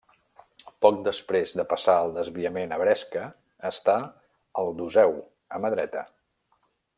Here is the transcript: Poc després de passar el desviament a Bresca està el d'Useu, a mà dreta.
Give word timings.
Poc 0.85 0.95
després 1.07 1.51
de 1.59 1.65
passar 1.73 1.97
el 2.05 2.15
desviament 2.15 2.73
a 2.77 2.79
Bresca 2.85 3.27
està 3.71 3.99
el 4.63 4.73
d'Useu, 4.81 5.15
a 5.59 5.65
mà 5.67 5.73
dreta. 5.77 6.05